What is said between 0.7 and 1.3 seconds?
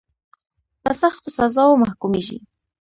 په سختو